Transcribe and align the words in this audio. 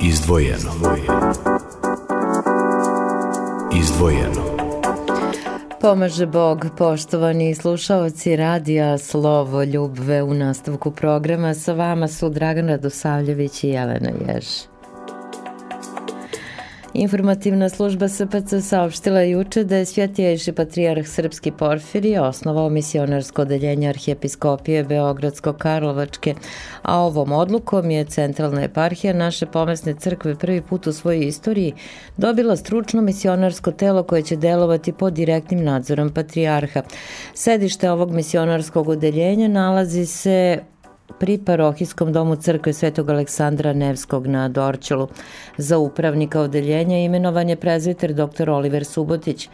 Izdvojeno. 0.00 0.70
Izdvojeno. 3.80 4.42
Pomaže 5.80 6.26
Bog, 6.26 6.66
poštovani 6.78 7.54
slušalci 7.54 8.36
radija 8.36 8.98
Slovo 8.98 9.62
Ljubve 9.62 10.22
u 10.22 10.34
nastavku 10.34 10.90
programa. 10.90 11.54
Sa 11.54 11.72
vama 11.72 12.08
su 12.08 12.30
Dragan 12.30 12.68
Radosavljević 12.68 13.64
i 13.64 13.68
Jelena 13.68 14.10
Jež. 14.28 14.69
Informativna 16.94 17.68
služba 17.68 18.08
SPC 18.08 18.54
saopštila 18.62 19.20
juče 19.20 19.64
da 19.64 19.76
je 19.76 19.86
Svjetijejši 19.86 20.52
patrijarh 20.52 21.08
Srpski 21.08 21.50
Porfirije 21.50 22.20
osnovao 22.20 22.70
misionarsko 22.70 23.42
odeljenje 23.42 23.88
Arhijepiskopije 23.88 24.84
Beogradsko-Karlovačke, 24.84 26.34
a 26.82 26.98
ovom 26.98 27.32
odlukom 27.32 27.90
je 27.90 28.04
Centralna 28.04 28.62
eparhija 28.62 29.12
naše 29.12 29.46
pomesne 29.46 29.94
crkve 29.94 30.34
prvi 30.34 30.62
put 30.62 30.86
u 30.86 30.92
svojoj 30.92 31.26
istoriji 31.26 31.74
dobila 32.16 32.56
stručno 32.56 33.02
misionarsko 33.02 33.72
telo 33.72 34.02
koje 34.02 34.22
će 34.22 34.36
delovati 34.36 34.92
pod 34.92 35.12
direktnim 35.12 35.64
nadzorom 35.64 36.10
patrijarha. 36.10 36.82
Sedište 37.34 37.90
ovog 37.90 38.10
misionarskog 38.10 38.88
odeljenja 38.88 39.48
nalazi 39.48 40.06
se 40.06 40.60
pri 41.18 41.38
parohijskom 41.38 42.12
domu 42.12 42.36
crkve 42.36 42.72
Svetog 42.72 43.10
Aleksandra 43.10 43.72
Nevskog 43.72 44.26
na 44.26 44.48
Dorčelu. 44.48 45.08
Za 45.58 45.78
upravnika 45.78 46.40
odeljenja 46.40 46.98
imenovan 46.98 47.48
je 47.48 47.56
prezviter 47.56 48.14
dr. 48.14 48.50
Oliver 48.50 48.84
Subotić. 48.84 49.48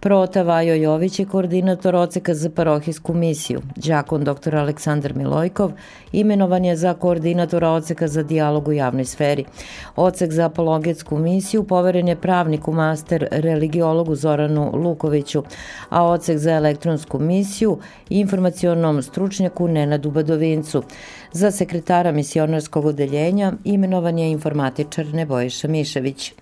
Prota 0.00 0.42
Vajo 0.42 0.74
Jović 0.74 1.18
je 1.18 1.26
koordinator 1.26 1.96
oceka 1.96 2.34
za 2.34 2.50
parohijsku 2.50 3.14
misiju. 3.14 3.60
Đakon 3.76 4.24
dr. 4.24 4.56
Aleksandar 4.56 5.14
Milojkov 5.14 5.72
imenovan 6.12 6.64
je 6.64 6.76
za 6.76 6.94
koordinatora 6.94 7.70
oceka 7.70 8.08
za 8.08 8.22
dijalog 8.22 8.68
u 8.68 8.72
javnoj 8.72 9.04
sferi. 9.04 9.44
Ocek 9.96 10.32
za 10.32 10.44
apologetsku 10.44 11.18
misiju 11.18 11.64
poveren 11.64 12.08
je 12.08 12.16
pravniku 12.16 12.72
master 12.72 13.28
religiologu 13.30 14.14
Zoranu 14.14 14.70
Lukoviću, 14.74 15.42
a 15.88 16.04
ocek 16.04 16.38
za 16.38 16.52
elektronsku 16.52 17.18
misiju 17.18 17.78
informacionom 18.10 19.02
stručnjaku 19.02 19.68
Nenadu 19.68 20.10
Badovincu. 20.10 20.82
Za 21.32 21.50
sekretara 21.50 22.12
misionarskog 22.12 22.84
odeljenja 22.84 23.52
imenovan 23.64 24.18
je 24.18 24.30
informatičar 24.30 25.06
Nebojša 25.06 25.68
Mišević. 25.68 26.32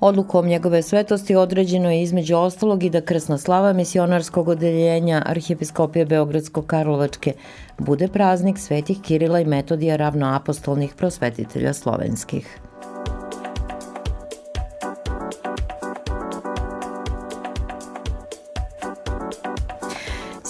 Odlukom 0.00 0.46
njegove 0.46 0.82
svetosti 0.82 1.36
određeno 1.36 1.90
je 1.90 2.02
između 2.02 2.36
ostalog 2.36 2.84
i 2.84 2.90
da 2.90 3.00
krsna 3.00 3.38
slava 3.38 3.72
misionarskog 3.72 4.48
odeljenja 4.48 5.22
Arhijepiskopije 5.26 6.06
Beogradsko-Karlovačke 6.06 7.32
bude 7.78 8.08
praznik 8.08 8.58
svetih 8.58 9.00
Kirila 9.02 9.40
i 9.40 9.44
Metodija 9.44 9.96
ravnoapostolnih 9.96 10.94
prosvetitelja 10.94 11.72
slovenskih. 11.72 12.58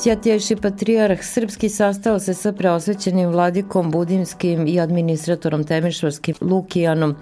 Sjatješi 0.02 0.56
patrijarh 0.56 1.22
Srpski 1.22 1.68
sastao 1.68 2.18
se 2.18 2.34
sa 2.34 2.52
preosvećenim 2.52 3.28
vladikom 3.28 3.90
Budimskim 3.90 4.66
i 4.66 4.80
administratorom 4.80 5.64
Temišvarskim 5.64 6.34
Lukijanom 6.40 7.16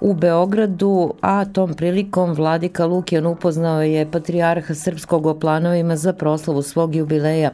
u 0.00 0.14
Beogradu, 0.14 1.14
a 1.20 1.44
tom 1.44 1.74
prilikom 1.74 2.32
vladika 2.32 2.86
Lukijan 2.86 3.26
upoznao 3.26 3.82
je 3.82 4.10
patrijarha 4.10 4.74
srpskog 4.74 5.26
o 5.26 5.34
planovima 5.34 5.96
za 5.96 6.12
proslavu 6.12 6.62
svog 6.62 6.94
jubileja 6.94 7.50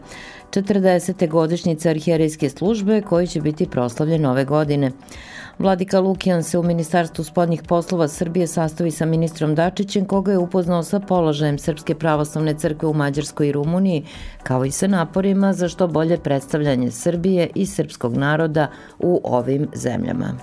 40. 0.50 1.28
godišnjice 1.28 1.90
arhijerijske 1.90 2.48
službe 2.48 3.00
koji 3.00 3.26
će 3.26 3.40
biti 3.40 3.66
proslavljen 3.66 4.26
ove 4.26 4.44
godine. 4.44 4.92
Vladika 5.58 6.00
Lukijan 6.00 6.42
se 6.42 6.58
u 6.58 6.62
Ministarstvu 6.62 7.24
spodnjih 7.24 7.62
poslova 7.62 8.08
Srbije 8.08 8.46
sastavi 8.46 8.90
sa 8.90 9.06
ministrom 9.06 9.54
Dačićem 9.54 10.04
koga 10.04 10.32
je 10.32 10.38
upoznao 10.38 10.82
sa 10.82 11.00
položajem 11.00 11.58
Srpske 11.58 11.94
pravoslavne 11.94 12.54
crkve 12.54 12.88
u 12.88 12.94
Mađarskoj 12.94 13.48
i 13.48 13.52
Rumuniji, 13.52 14.04
kao 14.42 14.64
i 14.64 14.70
sa 14.70 14.86
naporima 14.86 15.52
za 15.52 15.68
što 15.68 15.88
bolje 15.88 16.18
predstavljanje 16.18 16.90
Srbije 16.90 17.50
i 17.54 17.66
srpskog 17.66 18.16
naroda 18.16 18.66
u 18.98 19.20
ovim 19.24 19.68
zemljama. 19.74 20.34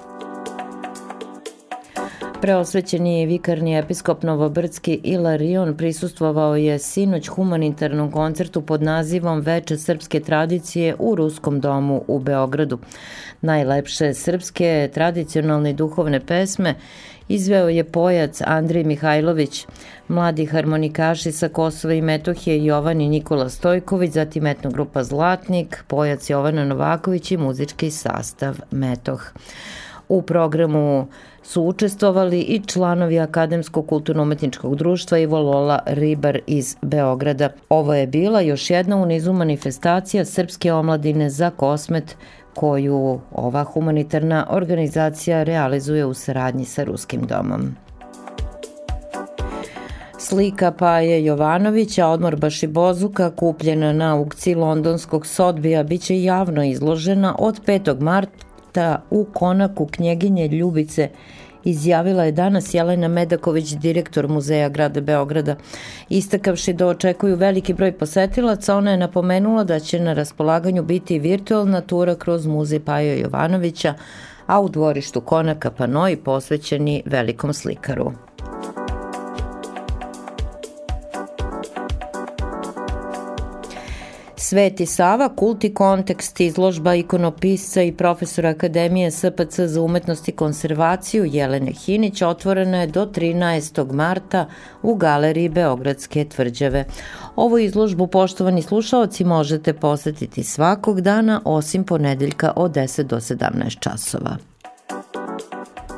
Preosvećeni 2.41 3.25
vikarni 3.25 3.77
episkop 3.77 4.23
Novobrdski 4.23 4.99
Ilarion 5.03 5.77
prisustvovao 5.77 6.55
je 6.55 6.79
sinoć 6.79 7.27
humanitarnom 7.27 8.11
koncertu 8.11 8.61
pod 8.61 8.81
nazivom 8.81 9.39
Veče 9.39 9.77
srpske 9.77 10.19
tradicije 10.19 10.95
u 10.99 11.15
Ruskom 11.15 11.59
domu 11.59 12.03
u 12.07 12.19
Beogradu. 12.19 12.79
Najlepše 13.41 14.13
srpske 14.13 14.89
tradicionalne 14.93 15.73
duhovne 15.73 16.19
pesme 16.19 16.75
izveo 17.27 17.69
je 17.69 17.83
pojac 17.83 18.41
Andrej 18.45 18.83
Mihajlović, 18.83 19.65
mladi 20.07 20.45
harmonikaši 20.45 21.31
sa 21.31 21.49
Kosova 21.49 21.93
i 21.93 22.01
Metohije 22.01 22.65
Jovan 22.65 23.01
i 23.01 23.09
Nikola 23.09 23.49
Stojković, 23.49 24.11
zatim 24.11 24.47
etno 24.47 24.71
grupa 24.71 25.03
Zlatnik, 25.03 25.83
pojac 25.87 26.29
Jovana 26.29 26.65
Novaković 26.65 27.31
i 27.31 27.37
muzički 27.37 27.91
sastav 27.91 28.59
Metoh. 28.71 29.31
U 30.09 30.21
programu 30.21 31.07
su 31.43 31.63
učestvovali 31.63 32.39
i 32.39 32.61
članovi 32.67 33.19
Akademskog 33.19 33.87
kulturno-umetničkog 33.87 34.75
društva 34.75 35.17
Ivo 35.17 35.39
Lola 35.39 35.79
Ribar 35.85 36.39
iz 36.47 36.75
Beograda. 36.81 37.49
Ovo 37.69 37.93
je 37.93 38.07
bila 38.07 38.41
još 38.41 38.69
jedna 38.69 38.97
u 38.97 39.05
nizu 39.05 39.33
manifestacija 39.33 40.25
Srpske 40.25 40.73
omladine 40.73 41.29
za 41.29 41.49
kosmet 41.49 42.17
koju 42.55 43.19
ova 43.31 43.63
humanitarna 43.63 44.47
organizacija 44.49 45.43
realizuje 45.43 46.05
u 46.05 46.13
saradnji 46.13 46.65
sa 46.65 46.83
Ruskim 46.83 47.21
domom. 47.21 47.75
Slika 50.17 50.71
Paje 50.71 51.25
Jovanovića, 51.25 52.07
odmor 52.07 52.35
Bašibozuka, 52.35 53.31
kupljena 53.35 53.93
na 53.93 54.15
aukciji 54.15 54.55
londonskog 54.55 55.25
Sotbija, 55.25 55.83
biće 55.83 56.23
javno 56.23 56.63
izložena 56.63 57.35
od 57.39 57.65
5. 57.65 58.01
marta 58.01 58.48
projekta 58.69 59.01
u 59.09 59.25
konaku 59.33 59.85
knjeginje 59.85 60.47
Ljubice 60.47 61.09
izjavila 61.63 62.23
je 62.23 62.31
danas 62.31 62.73
Jelena 62.73 63.07
Medaković, 63.07 63.71
direktor 63.71 64.27
Muzeja 64.27 64.69
grada 64.69 65.01
Beograda. 65.01 65.55
Istakavši 66.09 66.73
da 66.73 66.87
očekuju 66.87 67.35
veliki 67.35 67.73
broj 67.73 67.91
posetilaca, 67.91 68.75
ona 68.75 68.91
je 68.91 68.97
napomenula 68.97 69.63
da 69.63 69.79
će 69.79 69.99
na 69.99 70.13
raspolaganju 70.13 70.83
biti 70.83 71.19
virtualna 71.19 71.81
tura 71.81 72.15
kroz 72.15 72.47
muzej 72.47 72.79
Pajo 72.79 73.13
Jovanovića, 73.13 73.93
a 74.47 74.61
u 74.61 74.69
dvorištu 74.69 75.21
konaka 75.21 75.71
Panoj 75.71 76.17
posvećeni 76.23 77.03
velikom 77.05 77.53
slikaru. 77.53 78.28
Sveti 84.41 84.85
Sava, 84.85 85.29
kult 85.35 85.63
i 85.63 85.73
kontekst, 85.73 86.39
izložba 86.39 86.95
ikonopisca 86.95 87.81
i 87.81 87.91
profesora 87.91 88.49
Akademije 88.49 89.11
SPC 89.11 89.59
za 89.59 89.81
umetnost 89.81 90.27
i 90.27 90.31
konservaciju 90.31 91.25
Jelene 91.25 91.71
Hinić 91.71 92.21
otvorena 92.21 92.81
je 92.81 92.87
do 92.87 93.05
13. 93.05 93.93
marta 93.93 94.45
u 94.81 94.95
galeriji 94.95 95.49
Beogradske 95.49 96.25
tvrđave. 96.25 96.85
Ovu 97.35 97.57
izložbu, 97.57 98.07
poštovani 98.07 98.61
slušaoci, 98.61 99.23
možete 99.23 99.73
posetiti 99.73 100.43
svakog 100.43 101.01
dana, 101.01 101.41
osim 101.45 101.83
ponedeljka 101.83 102.53
od 102.55 102.71
10 102.71 103.03
do 103.03 103.15
17 103.15 103.79
časova. 103.79 104.37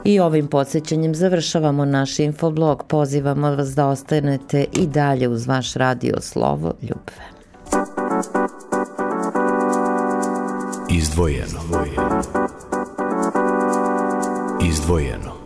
I 0.05 0.19
ovim 0.19 0.47
podsjećanjem 0.47 1.15
završavamo 1.15 1.85
naš 1.85 2.19
infoblog. 2.19 2.83
Pozivamo 2.87 3.55
vas 3.55 3.69
da 3.69 3.87
ostanete 3.87 4.65
i 4.73 4.87
dalje 4.87 5.27
uz 5.27 5.47
vaš 5.47 5.73
radio 5.73 6.21
Slovo 6.21 6.73
Ljubve. 6.81 7.40
Izdvojeno. 11.11 11.59
Izdvojeno. 14.63 15.40